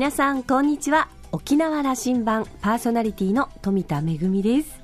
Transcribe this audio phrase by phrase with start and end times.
[0.00, 1.10] 皆さんこんにちは。
[1.30, 4.80] 沖縄羅針盤パーソナリティの富田恵です。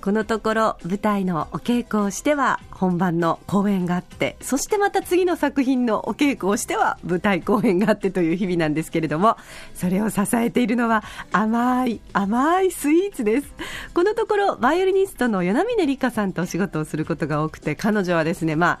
[0.00, 9.36] このところ舞台のお稽古をしては本番の公演があってそしてまた次の作品のお稽古をしては舞台公演があってという日々なんですけれども
[9.74, 11.02] それを支えているのは
[11.32, 13.52] 甘い甘いスイーツです。
[13.94, 18.78] このところバイオリニストの与那嶺理香さんとお仕事をすることが多くて彼女はですねま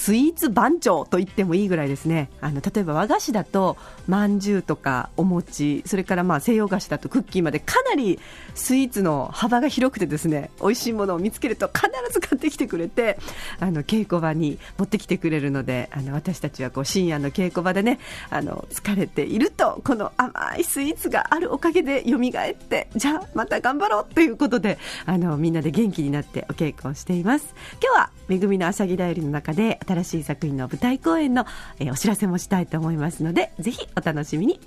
[0.00, 2.30] スイーツ番長と言ってもいいぐらいですね。
[2.40, 3.76] あの例えば和菓子だと
[4.08, 8.18] まんじゅうとかお餅それからまあ西洋菓子だとクッキーまでかなり
[8.54, 13.18] スイーツの幅が広くてですね美味しいものを見つけると必ず買ってきてくれて
[13.58, 17.98] あの稽古場に持ってきてくれるのであの私たちはこう深夜の稽古場でね
[18.30, 27.54] あの疲れているとこの甘いスイーツがあるおかげで蘇ってじゃあまた頑張ろうということであのみんなで元気になってお稽古をしています。
[27.82, 31.46] 今日は「めぐみのあしぎだより」の中で新しい作品の舞台公演の、
[31.78, 34.60] え、お知らせもしたいと思いますのでぜひお楽しみに。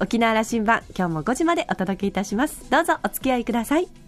[0.00, 2.70] 沖縄羅針盤今日も5時までお届けいたします。
[2.70, 4.07] どうぞお付き合いください。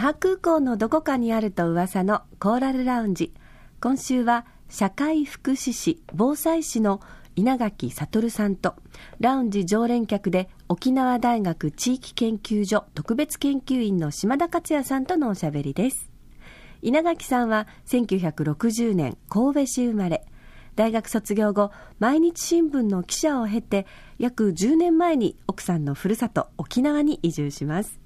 [0.00, 3.34] 那覇空港のどこかにあると噂のコーラルラウンジ。
[3.82, 7.02] 今週は社会福祉士防災士の
[7.36, 8.76] 稲垣悟さんと
[9.18, 16.10] ラウンジ常連客で沖縄大学地域研究所特別研究員の島田克也さんとのおしゃべりです。
[16.80, 20.24] 稲垣さんは1960年神戸市生まれ。
[20.76, 23.86] 大学卒業後毎日新聞の記者を経て
[24.18, 27.99] 約10年前に奥さんのふるさと沖縄に移住します。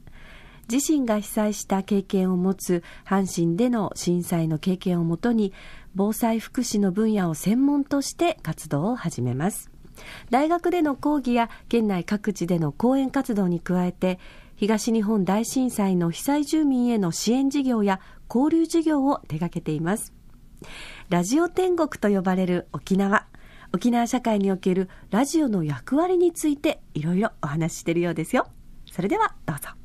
[0.71, 5.53] 自身が被災した経験を持つ阪神での震災の経験をもとに
[5.95, 9.71] 防災福祉の分野を専門として活動を始めます。
[10.31, 14.19] 大学での講義や県内各地での講演活動に加えて
[14.57, 18.01] 東日本大震災の被災住民への支援事業や
[18.33, 20.13] 交流事業を手掛けています。
[21.11, 23.27] ラジオ天国と呼ばれる沖縄。
[23.73, 28.47] 沖縄社会におけるラジオの役割についていろいろお話ししているようですよ。
[28.91, 29.84] それではどうぞ。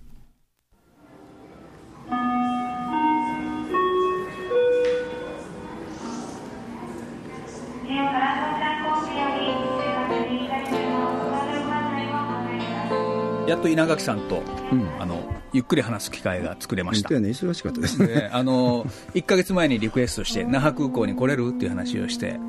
[13.50, 17.10] やっと稲垣さんと、うん、あのゆっくり話す機会が作れました。
[17.20, 18.30] ね、忙しかったですね。
[18.32, 22.40] あの1か月前にリクエストして那覇空港に来れるっていう話をして。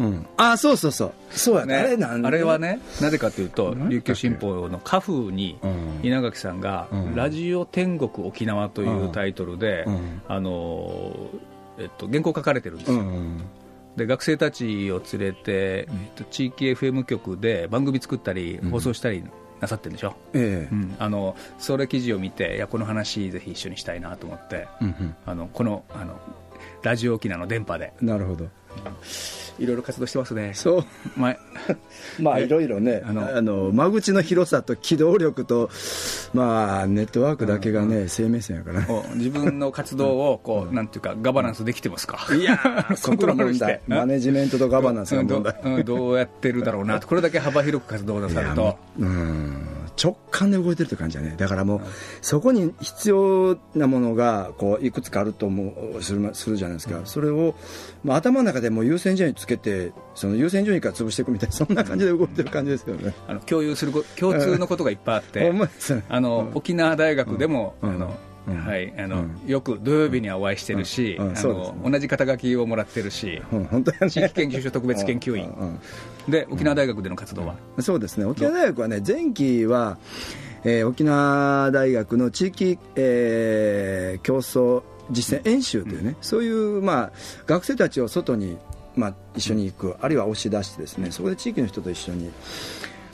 [0.00, 1.12] うん、あそうそうそう。
[1.30, 1.76] そうやね。
[1.76, 5.58] あれなんあれはねなぜかというと琉球新報の家風に
[6.02, 9.84] 稲垣さんが「ラジオ天国沖縄」というタイトルで、
[10.26, 11.14] あの
[11.78, 13.02] えっと、原稿書かれてるんですよ、
[13.96, 19.24] で学生たちを連れて、えっと、地域 FM 局で番組作ったり放送したり
[19.60, 20.74] なさってるんでしょ、ええ。
[20.74, 26.18] うん、あのそれ記事を見ていやこの話ぜひ一緒にしたいなと思って、うんうん、あのこのあの
[26.82, 27.92] ラジオ沖縄の電波で。
[28.00, 28.48] なるほど、
[29.58, 30.52] いろいろ活動してますね。
[30.54, 30.84] そう。
[31.16, 31.36] まあ、
[32.18, 35.68] まあ、いろいろね、あの、あの間口の広さと機動力と、
[36.32, 38.86] まあ、ネットワークだけがね、生命線やから、ね、
[39.16, 42.26] 自分の活動を、こう、なんていうか、ガバナンスできてますか？
[42.34, 42.58] いや
[43.02, 43.82] コントロールして。
[43.86, 45.54] マネジメントとガバナンスが問題。
[45.84, 48.78] どどうやってるだろうなこれだけ幅広く活動なさると。
[48.98, 49.66] うん。
[50.02, 51.34] 直感で動いてるって感じだね。
[51.36, 51.80] だからもう、
[52.22, 57.54] そこに必要なものがこういくつかあると思うするするじゃないですか、それを、
[58.02, 63.14] まあ、頭の中でも優先順位つけてその優先順位から潰していくみたいなそんな感じで動いてる感じですよね。
[63.28, 65.52] あの共有する共通のことがいっぱいあって、
[66.08, 68.16] あの沖縄大学でも、あの
[68.54, 68.92] はい。
[68.98, 75.78] あのよく土曜日にはお会いしてるし、あの同じ肩書きをもらってるし、本当地域研究所特別研究員、
[76.28, 78.24] で沖縄大学での活動は、そうですね。
[78.24, 79.98] 沖縄大学はね前期は、
[80.64, 87.12] えー、沖縄大学の地域、えー、競争実践演習というね、そういう、まあ、
[87.46, 88.58] 学生たちを外に、
[88.94, 92.30] まあ、一緒に行くあるいは押し出してですねそこで地域の人と一緒に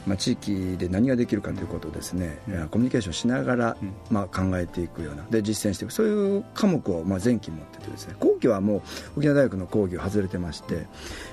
[0.06, 3.76] まあ、地域で何ができるかということをですね、うん、コミュニケーションしながら、
[4.10, 5.92] まあ、考えていくようなで実践していく。
[5.92, 8.82] そういう科目をまあ前期持っててですね後期はもう
[9.18, 10.86] 沖縄大学の講義を外れてまして、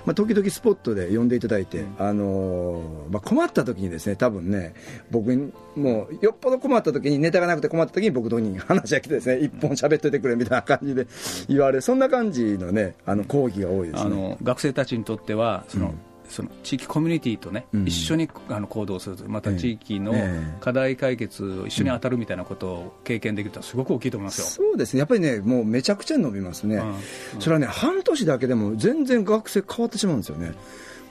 [0.06, 4.74] まあ、時々スポットで呼んでいただいて、あのー、まあ、困った時にですね多分ね
[5.12, 11.08] 僕にもうよっぽど困った時にネタがなくて困った時に僕とに話が来てですね一本喋っててくれみたいな感じで
[11.48, 11.81] 言われる。
[11.81, 14.06] そんな感じのねあの講義が多いですね。
[14.06, 20.13] あの学生たちにとってはその、うんその地域コミュニティとね、うん、一緒にあの行動するまた地域の
[20.59, 26.88] 課題解決を一緒に当たるみたいなことを経験できるとすごく大きいと思いますよ、そうですね、やっぱりね、もうめちゃくちゃ伸びますね、うん。
[26.89, 26.95] うん、
[27.39, 30.53] それはね、半年だけでも全然学生変わってしまうんですよね。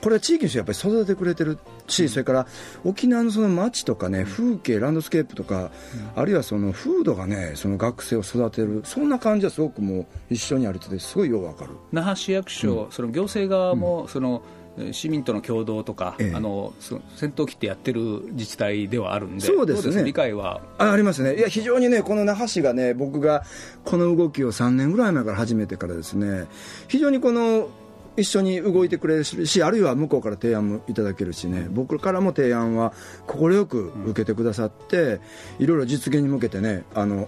[0.03, 2.47] これは地域の人やっぱり育ててくれてるし、それから
[2.83, 5.71] 沖縄のその街とかね、風景、ランドスケープとか、
[6.17, 11.71] あるいはその風土がね、その学生を育てる、そんな感じはすごくもう一緒にあるってすごいよくわかる。
[11.93, 14.43] 那覇市役所、その行政側も、その、
[14.91, 20.61] 市民との共同とか、ええ、あの戦闘機ってやってる自治体ではあるんで、そうですね、理解は？
[20.77, 23.43] あありますね、いや、非常にね、この那覇市がね、僕が
[23.85, 26.47] この動きを3年ぐらい前から始めてからですね、
[26.87, 27.69] 非常にこの
[28.15, 32.93] 一緒に動いてくれるし、あるいは向こうから提案もいただけるしね、僕からも提案は
[33.27, 35.19] 快く受けてくださって、
[35.59, 37.27] いろいろ実現に向けてね、あの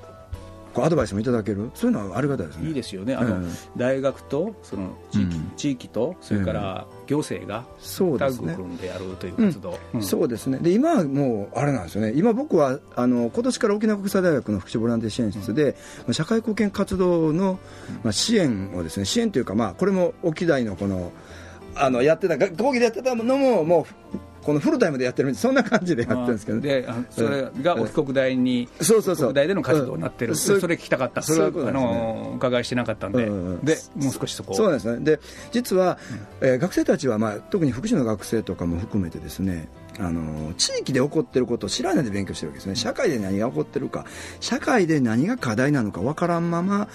[0.83, 2.67] アドバイスもいただける、そういうのはありがたいですね。
[2.67, 3.15] いいですよね。
[3.15, 9.77] あの、うん、大学とその地域、うん、地域とそれから行政がタッグ組んでやるという活動。
[10.01, 10.59] そうですね。
[10.59, 12.13] で今はもうあれなんですよね。
[12.15, 15.75] 今僕はあの今年から沖縄国際大学の福祉ボランティア支援室で、
[16.07, 17.59] うん、社会貢献活動の
[18.03, 21.11] まあ支援をですね、支援というかまあこれも沖大のこの
[21.75, 29.25] あのやってた講義でやってたのももうこのフルタイムでやってるそんな感じでやってるんですけど、ね、でそれが沖国大に、そうそうそう。
[29.29, 35.03] 国大での活動になってる、それ聞きたかった、それは、あの伺いしてなかったんで、でもう少しそこそうですね。
[35.03, 35.19] で
[35.51, 35.97] 実は、
[36.41, 39.67] えー、学生たちは、まあ、特に福祉の学生とかも含めてですね
[39.99, 42.75] あの地域で起こってることを知らないで勉強してるわけですね。
[42.75, 44.05] 社会で何が起こってるか
[44.39, 46.87] 社会で何が課題なのか分からんまま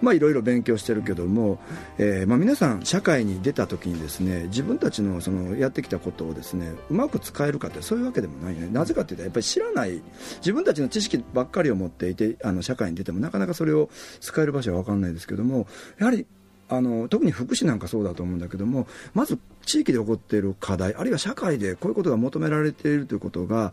[0.00, 1.58] まあ、いろいろ勉強してるけども、
[1.98, 8.68] えーまあ、皆さん、社会に出た時にですね自分たちのそのやってきたことをですねうまく使えるかってそういうわけでもないね。
[8.70, 10.02] なぜかというとやっぱり知らない
[10.36, 13.90] 自分たちの知識ばっかりを持っていてあの社会に出てもなかなかそれを
[14.20, 15.66] 使える場所は分からないですけども
[15.98, 16.26] やはり
[16.68, 23.72] あの特に福祉なんかそうだと思うんだけどもまず地域で起こっている課題あるいは社会でこういうことが求められているということが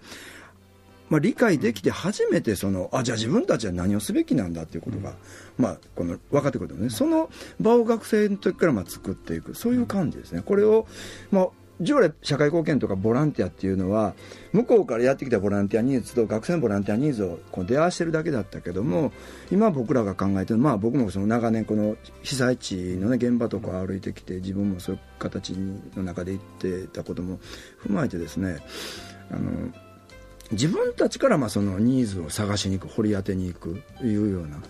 [1.09, 5.13] まあ、理解できて初めてそのあじゃあ自分たちは何をすべきなんだということが、
[5.57, 6.89] まあ、この分かってくるね。
[6.89, 9.55] その場を学生の時からまあ作っていく。
[9.55, 10.41] そういう感じですね。
[10.43, 10.87] これを、
[11.31, 11.47] まあ、
[11.81, 14.13] 従来社会貢献とかボランティアっていうのは
[14.53, 19.11] 向こうからやってきたボランティアニーズと学生のボランティアニーズをこう出会わせてるだけだったけども
[19.51, 27.39] 今僕らが考えてるまあ僕もその長年この被災地の、ね、現場とか歩いてきて自分もそういう形の中で行ってたことも
[27.85, 28.59] 踏まえてですね
[29.29, 29.51] あの
[30.51, 34.63] 自分たちからまあそのニーズを探しに行く掘り当てに行くというような、うん、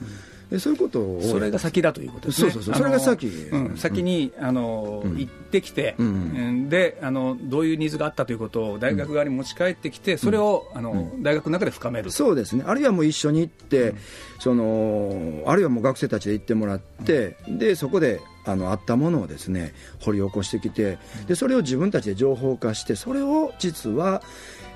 [0.59, 1.21] そういうことを。
[1.21, 2.51] それが先だということですね。
[2.51, 2.83] そうそうそう。
[2.83, 12.63] それが先、うん、先にあの、うん、行ってきて、うん、であのどういうニーズがあったということを大学側に持ち帰ってきてそれを、あの大学の中で深めるそうですね。
[12.67, 13.95] あるいはもう一緒に行って、
[14.39, 24.21] そのあるいはもう学生たちで行ってもらって、でそこであのあったものをですね掘り起こしてきてでそれを自分たちで情報化してそれを実は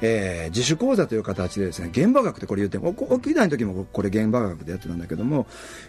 [0.01, 5.47] えー、自主講座という形でですね現場学ってこれ言って沖縄の時もこれ現場学でやってたんだけども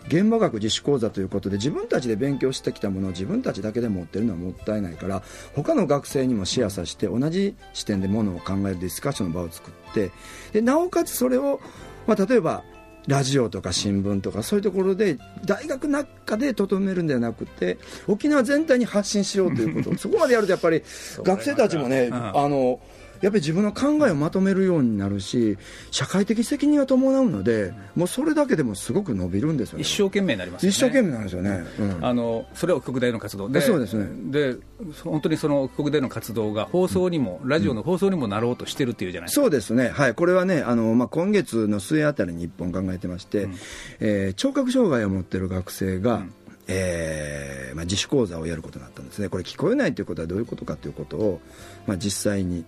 [0.09, 5.23] 現場学自主講座ということで自分たちで勉強してきたものを自分たちだけで持ってるのはもったいないから
[5.55, 10.11] 他の学生にもシェアさせて同じ視点でものを考えるディスカッションの場を作って
[10.53, 11.61] でなおかつそれを、
[12.07, 12.65] まあ、例えば
[13.07, 19.97] ラジオとか新聞とかそういうところで大学の中でとどめるんではなくて沖縄全体に発信しようということ。
[19.99, 20.83] そこまでやるとやっぱり
[21.23, 22.81] 学生たちもね、あの
[23.21, 25.59] やっぱり自分の考えをまとめるようになるし
[25.91, 33.49] 社会的責任が伴うのでもうそれだけでもすごく伸びるんですよ、ね、一生懸命になります、ね、一生懸命なんですよね、うん、あのそれは国大の活動。
[33.49, 34.07] でそうですね。
[34.31, 34.57] で
[35.05, 43.55] 本当にその国大の活動が放送にも、うん、ラジオの放送にもなろうとしてるっていうじゃないですか、そうですね、はい、これはねあの、まあ、今月の末あたりに一本考えてまして、うん、
[44.01, 46.35] えー、聴覚障害を持っている学生が、うん。
[46.73, 49.29] えーまあ、自主講座をやることになったんですね。
[49.29, 51.41] これ聞こえないということはどういうことかということを、
[51.89, 52.65] まあ、実際に、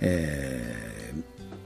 [0.00, 1.14] え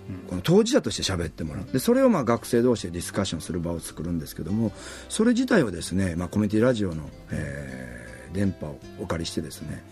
[0.08, 4.72] ー、この当事者として喋ってもらうでそれをまあ学生同士でディスカッションする場を作るんですけども
[5.08, 9.84] それ自体をですね、まあ、コミュニティラジオの、えー、電波をお借りしてですね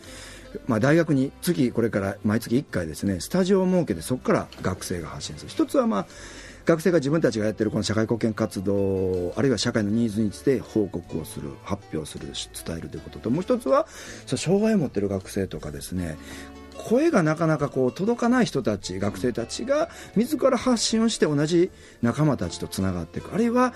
[0.66, 5.50] まあ、大学に月これから毎月1回ですねスタジオを設けてそこから学生が発信する。
[5.50, 6.06] 一つはまあ
[6.68, 12.28] 学生が自分たちがやっているこの社会貢献活動あるいは社会のニーズについて報告をする発表する
[12.66, 13.86] 伝えるということともう一つは
[14.26, 16.18] 障害を持っている学生とかですね
[16.78, 21.70] 声がなかなかこう届かない人たち学生たちが自ら発信をして同じ
[22.02, 23.34] 仲間たちとつながっていく。
[23.34, 23.74] あるいは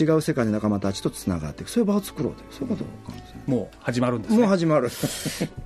[0.00, 1.70] 違う世界の仲間たちとつながっていく。
[1.70, 2.46] そういう場を作ろうという。
[2.50, 2.84] そういうこと
[3.46, 4.88] もう始まるんです、ね、もう始まる。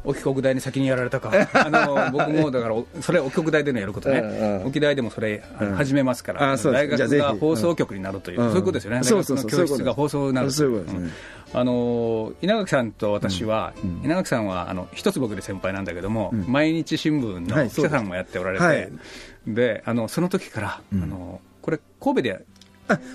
[0.05, 1.31] 沖国大に先にやられたか。
[1.53, 4.63] あの僕もだからそれ沖国大でのやることね。
[4.65, 5.43] 沖大でもそれ
[5.77, 9.05] 始めますから、大学が放送局になるという、そういうことですよね。
[9.05, 9.51] そうそうそう。
[9.51, 11.11] 教室が放送になるそういうことですね、
[11.55, 18.91] あの稲垣さんと私は、うん、稲垣さんはあの一つ僕で先輩なんだけども、うん、毎日新聞の記者さんもやっておられて、はい、
[19.47, 22.45] であのその時から、あのこれ神戸で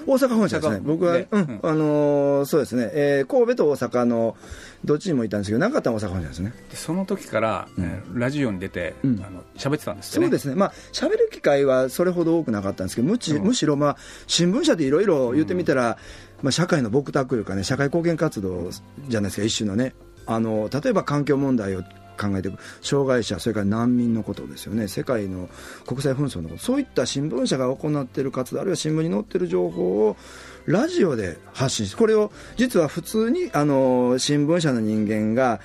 [0.06, 4.38] 大阪本社ですね、僕は、うん、あのー、そうですね、えー、神戸と大阪の
[4.86, 6.54] どっちにもいたんですけど、なかったら大阪本社ですね。
[6.74, 10.28] その時から、うん、ラジオに出て、うん、あの喋ってたんですよね。
[10.28, 13.98] そうですね、まあ喋る機会はそれほど多くなかったんですけど、むちむしろ、まあ、
[14.28, 15.98] 新聞社でいろいろ言ってみたら、
[16.44, 18.70] まあ、社会の僕宅というかね、社会貢献活動
[19.08, 19.96] じゃないですか、一種のね、
[20.28, 21.84] あの例えば環境問題を
[22.18, 22.60] 考えていく。
[22.82, 24.88] 障害者それから難民のことですよね。
[24.88, 25.50] 世界の
[25.88, 26.62] 国際紛争のこと。
[26.62, 30.18] そういった新聞社が行っている活動あるいは新聞に載っている情報を
[30.66, 35.60] ラジオで発信してこれを実は普通にあの新聞社の人間が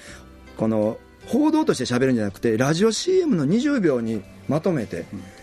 [0.57, 5.38] この報道として喋るんじゃなくてラジオ CM の20秒にまとめて、うん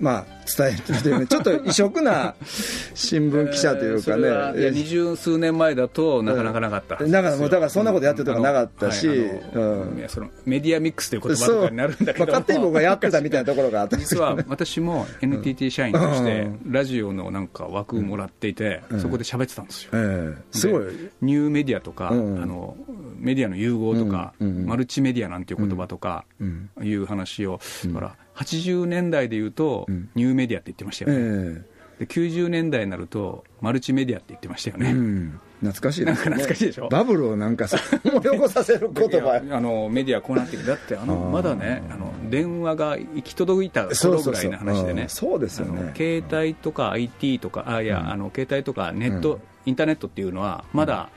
[0.00, 0.26] まあ、
[0.56, 2.34] 伝えるという、ね、 ちょっと異色な
[2.94, 9.08] 新聞記者というかね、え二十数年前だとなかなかなかった、だからだからそんなことやってるとかなかったし、
[10.08, 13.96] そのメディアミックスという言葉とかになるんだけど、まあ、勝手に僕がやってたみたいなところがあった。
[13.96, 20.84] 実は私も NTT 社員としてラジオのなんか枠もらっていて、そこで喋ってたんですよ、えー、すごい。
[21.22, 22.76] ニューメディアとか、あの
[23.18, 26.24] メディアの融合とか、マルチメディアなんていう言葉とか
[26.80, 31.64] いう話を、だから80年代でいうと、ニューメディアって言ってましたよね、えー、
[32.00, 36.36] で90年代になるとマルチメディアって言ってましたよね、うん、懐かしいですね。
[36.36, 36.88] 懐かしいでしょ？
[36.88, 37.66] バブルをなんか
[38.04, 45.06] 思い起こさせる言葉あのメディアこうなってきてだってあのまだねあの電話が行き届いた頃ぐらいの話でね。
[45.08, 45.92] そうですよね。
[45.96, 51.10] 携帯とか IT とかあいや、うん、あの携帯とかネット、うん、インターネットっていうのはまだ、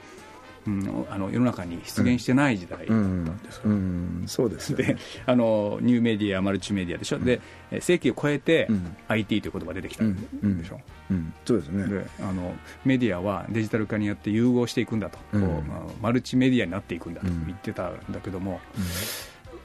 [0.67, 3.37] うん、あの世の中に出現してない時代だったん。
[3.43, 7.41] です、うんうん、そうです、ね、であのニューメディアマルチメディアでしょ、で
[7.79, 8.67] 世紀を超えて、
[9.07, 10.03] IT という言葉が出てきた。
[10.03, 10.15] ん。
[10.57, 11.33] でしょ、うん。
[11.45, 11.87] そうですね。
[11.87, 12.53] であの
[12.85, 18.59] メディアはデジタル化によって融合していくんだと、こうまあ、マルチメディアになっていくんだと言ってたんだけども、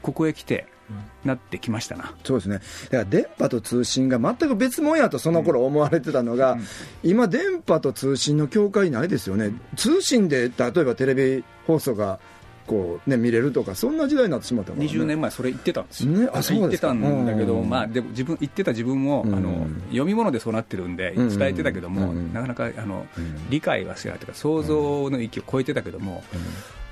[0.01, 0.67] ここへ来て
[1.25, 2.13] なってきましたな。
[2.23, 6.63] そうですね、だから電波と通信が全く別物やとその頃思われてたのが、うん、
[7.03, 12.19] 今、電波と通信の境界ないですよね、通信で例えばテレビ放送が
[12.67, 23.07] こう、ね、見れるとか、そんな時代になってしまったから、ね、20年前、それ言ってたんですよ、ね、あそう言ってたんだけど、まあ、でも自分言ってた自分も、あの読み物でそうなってるんで、伝えてたけども、なかなかあの、
[23.49, 26.23] 理解はしないというか、想像の域を超えてたけども。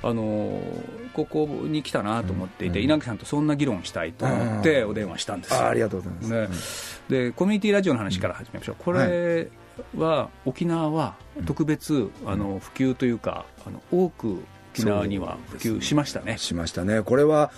[0.03, 0.59] あの
[1.13, 9.49] ここに来たなと思っていて、稲木さんとそんな議論したいと思ってお電話したんですあありがとうございます、でコミュニティラジオの話から始めましょう、これ
[9.97, 14.43] は沖縄は特別、あの普及というかあの多く
[14.75, 16.37] 沖縄には普及しましたね。
[16.37, 17.01] しましたね。
[17.01, 17.51] これは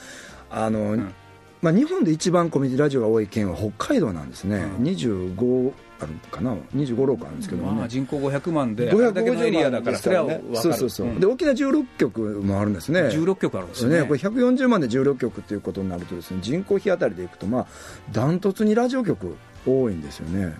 [0.52, 1.14] あの、うん。
[1.60, 17.68] まあ、日本で一番コミュニティラジオが多い県は北海道なんですね、うん、25あるかな、25、6あるんですけどね、まあ、人口500万で、550エリアだから、それはそうそうそう、うん、で沖縄16局もあるんですね、16局あるんですね、これ140万で16局ということになるとです、ね、人口比当たりでいくと、まあ、
[18.12, 19.36] ダントツにラジオ局
[19.66, 20.56] 多いんですよね。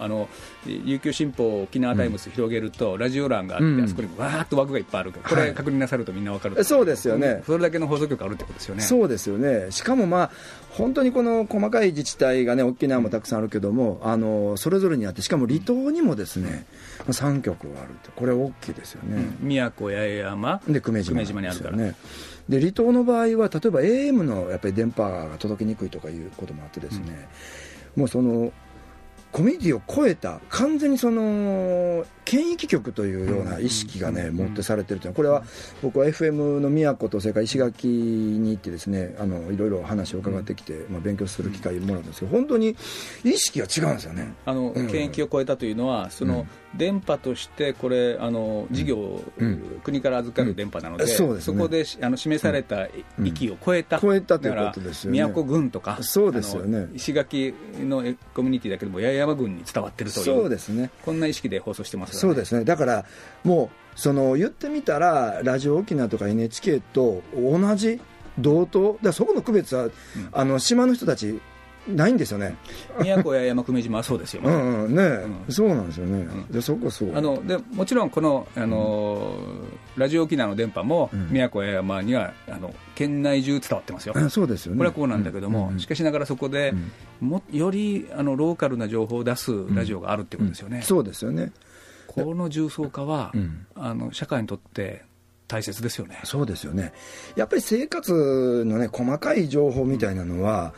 [0.00, 0.28] あの
[0.66, 8.82] 琉球新報沖縄タイムズ広げると、ラジオ欄があって、うん、あそこにわーっと枠がいっぱいあるこれ、確認なさるとみんな分かる、はい、そうですよね、それだけの放送局あるってことですよね。
[8.82, 9.70] そうですよね。
[9.70, 10.30] しかも、まあ、
[10.70, 16.66] 本当にこの細かい自治体がね、沖縄もたくさんあるけども、あのそれぞれにあって、しかも離島にもですね、
[17.06, 19.16] うん、3局あるって、これ、大きいですよね。
[19.40, 20.60] うん、宮古八重山。
[20.68, 21.76] で久米島、ね、島にあるから。
[21.76, 21.94] ね。
[22.48, 27.28] で離島の場合は、例えば AM のやっぱり電波が届きにくいとかいうこともあってですね、
[27.96, 28.52] もうその
[29.32, 35.42] コミュニティを超えた完全にその県域局というような意識がね、持ってされてるというのはこれは
[35.82, 42.76] 僕は FM の宮古とそれから石垣に行ってですねあのいろいろ話を伺ってきて、まあ、勉強する機会をもらうんですけど本当に
[43.24, 44.32] 意識が違うんですよね。
[44.44, 49.22] あの、県域を超えたというのはその、電波としてこれあの事業、
[49.82, 52.88] 国から預かる電波なので,、そでそこであの示された
[53.22, 55.18] 域を超えた、超えたということですよね。
[55.18, 56.88] 宮古郡とかそうですよね。
[56.94, 60.90] 石垣のコミュニティだけども八重山郡に伝わってるというそうですね。
[61.04, 62.64] こんな意識で放送してます、ね、そうですね。
[62.64, 63.04] だから
[63.42, 68.00] もうその言ってみたらラジオ沖縄とか NHK と同じ
[68.38, 69.92] 同等だそこの区別は、うん、
[70.32, 71.40] あの島の人たち
[71.88, 72.56] ないんですよね。
[73.00, 74.94] 宮古や山久米島はそうですよ、ね、うんうん。
[74.94, 77.16] ね、うん、そうなんですよね、うん、でそこそう。
[77.16, 79.34] あのでもちろんこの、あの
[79.96, 84.78] ラジオ沖縄の電波も、宮古や山にはあの県内中伝わってますよ、そうですよね。
[84.78, 86.74] これはこうなんだけども、しかしながらそこで、
[87.20, 91.52] もよりあのローカルな情報を出すラジオがあるってことですよね、そうですよね。
[92.06, 93.32] この重層化は、
[93.74, 95.04] あの社会にとって
[95.48, 96.20] 大切ですよね。
[96.24, 96.92] そうですよね。
[97.36, 100.74] やっぱり生活のね細かい情報みたいなのは、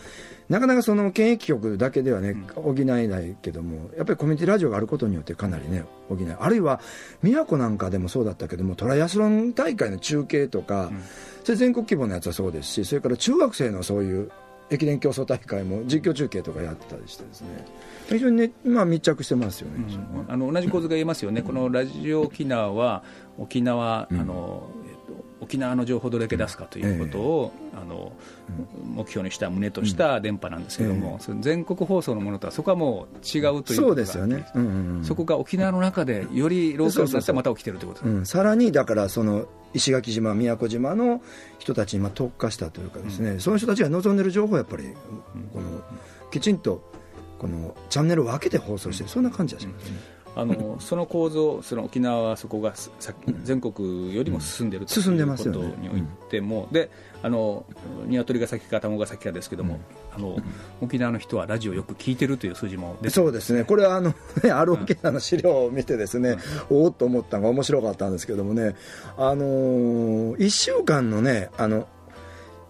[0.52, 6.78] なかなかその検疫局だけではね、補えないけども、やっぱりコミュニティラジオがあることによってかなりね、補えあるいは、
[7.22, 11.02] 宮古なんかでもそうだったけども、トライアスロン大会の中継とか、うん、
[11.42, 14.30] それ全国規模のやつはそうですし、それから中学生のそういう
[14.68, 17.48] 駅伝競争大会も実況中継とかやってたりしてですね。
[18.10, 19.86] 非常に、ね、今密着してますよね、
[20.26, 23.02] うん、あの同じ構図が言えますよね、このラジオ沖縄は
[23.38, 24.68] 沖縄、あの
[25.42, 28.12] 沖縄の情報をどれだけ出すかということを、えー、あの
[28.94, 41.22] 目標にした、旨とした電波なんですけれども、えー、全国放送のものとはそこはもう違うというそうですよね、うんうんうん、そこが沖縄の中でよりローカルになってまた起きてるということです、うん、さらにだからその石垣島、宮古島の
[41.58, 44.84] 人たちに特化したというかですね、うん、その人たちが望んでる情報をやっぱり
[45.52, 45.82] この
[46.30, 46.88] きちんと
[47.38, 50.21] このチャンネルを分けて放送してる、そんな感じがしますね。
[50.34, 52.74] あのその構造、その沖縄はそこが
[53.42, 56.90] 全国よりも進んでいるということにおいても、で
[57.22, 57.64] あの
[58.06, 59.78] 鶏が先か卵が先かですけども、
[60.14, 60.36] あの
[60.80, 66.38] 沖縄の人はラジオよく聞いてるという数字もそうですね、これはあの、ね、ある沖縄の資料を見て、ですね、
[66.70, 68.74] おおっと思ったのが面白かったんですけどもね、
[69.18, 71.86] あのー、1週間のね、あの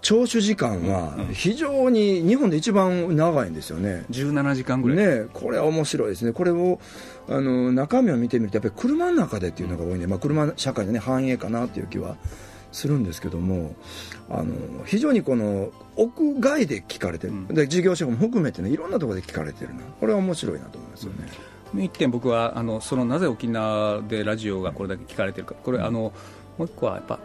[0.03, 6.81] 聴取時間は非常に日本で一番長いんですよね、17時間ぐらい、ね、これは面白いですね、これを
[7.29, 12.17] あの中身を見てみると、やっぱり車の中でっていうのが多いんで、まあ、車社会の、ね、繁栄かなという気は
[12.73, 13.77] するんですけども、
[14.29, 14.55] あの
[14.85, 21.29] 非常にこの屋外で聞かれてる、で事業者も含めてね、いろんなところで聞かれてるな、これは面白いなと思いますよね。
[21.75, 26.13] うん、一点、僕はあのそのなぜ沖縄でラジオがこれだけ聞かれてるか、これ、あの
[26.59, 27.19] もう一個はやっぱ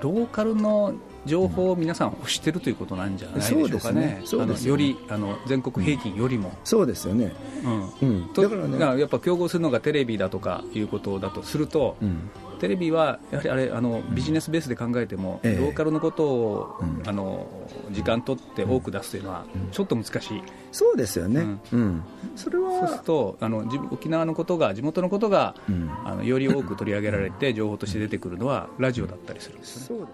[0.00, 4.22] ローカルの情報を皆さん欲してるということなんじゃないでしょうかね、ね。
[4.46, 4.68] ね。
[4.68, 7.32] よりあの全国平均よりも、そうですよね、
[7.64, 8.08] うん。
[8.08, 9.00] うん、だからね。
[9.00, 17.46] やっぱ競合するのがテレビだとかいうことだとすると、うん、テレビはやはりあれあのビジネスベースで考えても、ローカルのことを、あの
[17.90, 22.02] 時間取って多く出すというのはちょっと難しい、そうですよね、うん。
[22.34, 22.70] それは。
[22.80, 25.54] そうするとあの沖縄のことが地元のことが、
[26.04, 30.06] あのより多く取り上げられて情報として出てくるのはラジオだったりするんですよね。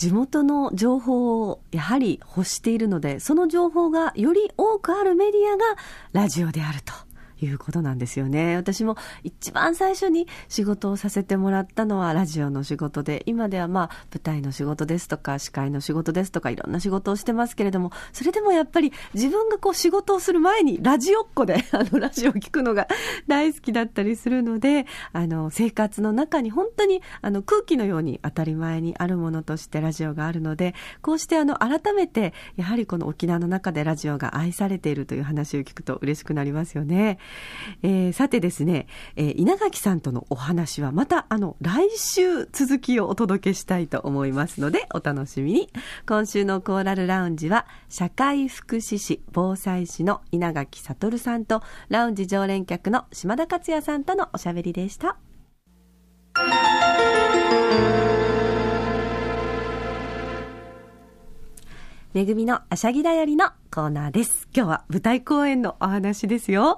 [0.00, 5.76] 地元の情報をやはり欲しているので、その情報がより多くあるメディアが
[6.12, 6.94] ラジオであると。
[7.40, 8.56] いうことなんですよね。
[8.56, 22.88] 私も一番最初に仕事をさせてもらったのはラジオの仕事で、今ではまあ舞台の仕事ですとか、司会の仕事ですとか、いろんな仕事をしてますけれども、それでもやっぱり自分がこう仕事をする前にラジオっ子で、 あのラジオを聞くのが
[23.26, 37.18] 大好きだったりするので、あの生活の中に本当にあの空気のように当たり前にあるものとしてラジオがあるので、こうしてあの改めてやはりこの沖縄の中でラジオが愛されているという話を聞くと嬉しくなりますよね。
[37.82, 45.68] えー、さてですね、えー、稲垣さんとのお話はまたあの来週続きをお届けしたいと思いますのでお楽しみに
[46.06, 55.16] 今週のコーラルラウンジは社会福祉士防災士の稲垣悟さんとラウンジ常連客の島田克也さんとのおしゃべりでした。
[62.12, 64.48] めぐみのあしゃぎだよりのコーナーです。
[64.52, 66.76] 今日は舞台公演のお話ですよ。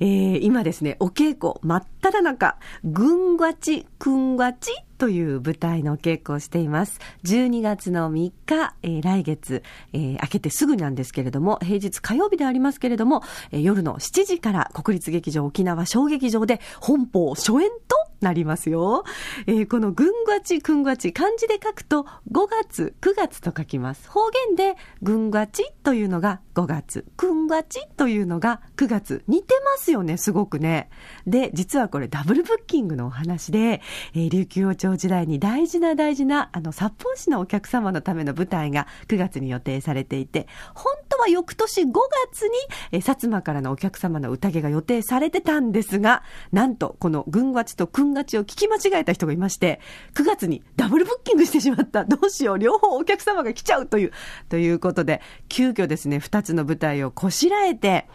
[0.00, 7.00] えー、今ですね、お稽古真っ只中、ぐんがち、くんがちという舞台の稽古をしています。
[7.24, 19.04] 12月の3日、えー、来月、えー、明けてすぐなんですけれども、平日火曜日でありますけれども、えー、夜の7時から国立劇場沖縄小劇場で本邦初演となりますよ。
[19.46, 24.08] えー、このぐんがち、くんがち、漢字で書くと5月、9月と書きます。
[24.08, 29.24] 方言でぐんがちというのが5月、くんがちというのが9月。
[29.26, 30.88] 似てますよね、すごくね。
[31.26, 33.82] で、実はこれダブルブッキングのお話で、
[34.14, 41.92] えー、琉球王朝時代に大事な大事な、あの、札幌市のお客様のための舞台が9月に予定されていて、本当は翌年5
[42.30, 42.58] 月に、
[42.92, 49.80] え、薩摩からのお客様の宴が予定されてたんですが、なんと、このぐんがちとくんがちを聞き間違えた人がいまして、
[50.14, 52.04] 9月にダブルブッキングしてしまった。
[52.04, 54.12] どうしよう、両方お客様が来ちゃうという、
[54.48, 58.06] ということで、急遽ですね、2つの舞台をこしらえて、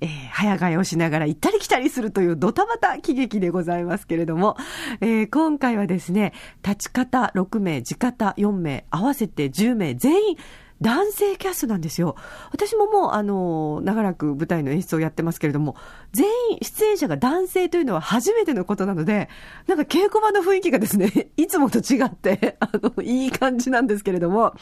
[0.00, 4.56] えー、早替えをしながら行ったり来たりするというドタバタ喜劇でございますけれども、
[5.00, 6.32] えー、今回はですね、
[6.64, 10.36] 立ち方6名、地方4名、合わせて10名全員、
[10.80, 12.14] 男性キャストなんですよ。
[12.52, 15.76] 私ももう、あの、長らく舞台の演出をやってますけれども、
[16.12, 19.28] 全員出演者が男性というのは初めてのことなので、
[19.66, 24.54] なんか稽古場の雰囲気がですね、 いつもと違って、 あの、いい感じなんですけれども、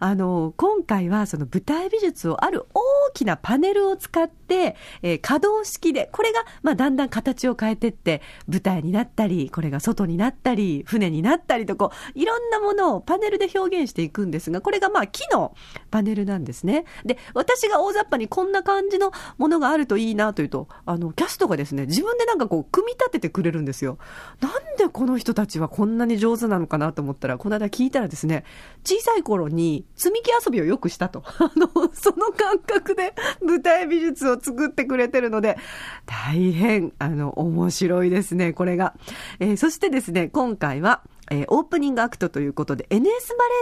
[0.00, 4.37] あの、今回はその舞台美術をある大きなパネルを使っ、て、
[5.02, 15.54] えー、可動式で、これが、まあ、だんだん形を変えてって、舞台になったり、これが外になったり、船になったりと、こう、いろんなものをパネルで表現していくんですが、これがまあ、木の
[15.90, 16.84] パネルなんですね。
[17.04, 23.98] で、私が大雑把にこんな感じのものがあるといいなというと、あの、キャストがですね、自分でなんかこう、組み立ててくれるんですよ。
[24.40, 28.44] なんでこの人たちはこんなに上手なのかなと思ったら、この間聞いたらですね、
[28.84, 31.22] 小さい頃に積み木遊びをよくしたと。
[31.38, 35.58] あの、その感覚で舞台美術を作ってくれてるので、
[36.06, 38.94] 大変、あの、面白いですね、これが。
[39.40, 43.10] えー、そしてですね、今回は、えー、オープニングアクトということで NS バレ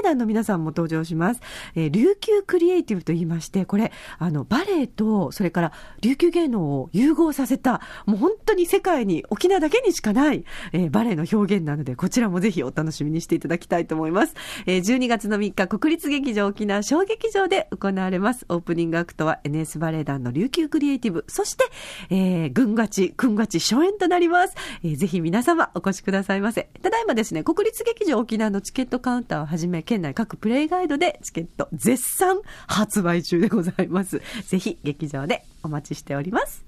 [0.01, 1.41] エ団の皆さんも登場します。
[1.75, 14.35] えー、琉球クリエイティブと言いまして、これ、あの、バレエと、それから琉球芸能を融合させた、もう本当に世界に、沖縄だけにしかない、えー、バレエの表現なので、こちらもぜひお楽しみにしていただきたいと思います。
[14.67, 18.47] えー、12月の3日、国立劇場沖縄小劇場で行われます。
[18.49, 21.65] オープニングアクトは NS バレエ団の琉球クリエイティブ、そして、
[22.11, 24.55] えー、軍勝ち、軍勝ち初演となります。
[24.83, 26.69] えー、ぜひ皆様お越しくださいませ。
[26.83, 34.21] ただいまですね、国立劇場沖縄のチケットカウンターをはじめ、県内各プレイガイドでチケット絶賛発売中でございます。
[34.47, 36.67] ぜひ劇場でお待ちしております。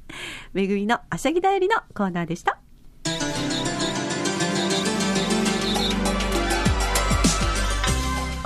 [0.55, 2.59] めぐみのあしゃぎだよりのコーナーでした。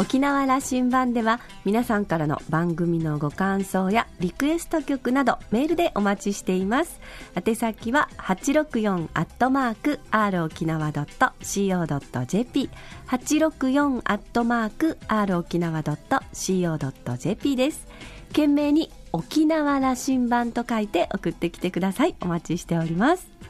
[0.02, 7.00] 沖縄羅針盤では皆さんからの番組のご感想やリクエスト曲などメールでお待ちしています。
[7.36, 12.70] 宛先は864アットマーク r 沖縄 .co.jp
[13.06, 17.86] 864アットマーク r 沖縄 .co.jp です。
[18.30, 23.42] 懸命に沖縄羅針盤と書いて送ってきてくださいお待ちしております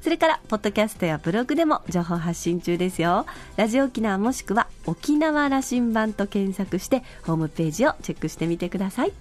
[0.00, 3.26] それから、ポッドキャストやブログでも情報発信中ですよ。
[3.56, 9.12] ラジオ沖縄もしくは沖縄羅針盤と検索して、ホームページをチェックしてみてください。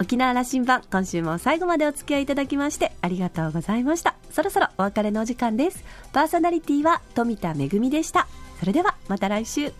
[0.00, 4.16] 沖縄羅針盤、今週も最後までお付き合いいただきましてありがとうございました。
[4.30, 5.84] そろそろお別れのお時間です。
[6.12, 8.26] パーソナリティは富田恵でした。
[8.58, 9.72] それではまた来週。